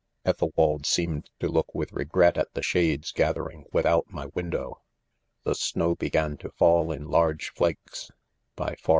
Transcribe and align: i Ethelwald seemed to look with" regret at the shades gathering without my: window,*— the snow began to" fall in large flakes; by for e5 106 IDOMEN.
i 0.25 0.29
Ethelwald 0.31 0.83
seemed 0.87 1.29
to 1.39 1.47
look 1.47 1.75
with" 1.75 1.93
regret 1.93 2.35
at 2.35 2.51
the 2.55 2.63
shades 2.63 3.11
gathering 3.11 3.65
without 3.71 4.09
my: 4.09 4.25
window,*— 4.33 4.81
the 5.43 5.53
snow 5.53 5.93
began 5.93 6.35
to" 6.37 6.49
fall 6.53 6.91
in 6.91 7.05
large 7.07 7.51
flakes; 7.51 8.09
by 8.55 8.63
for 8.63 8.65
e5 8.65 8.67
106 8.67 8.83
IDOMEN. 8.87 8.89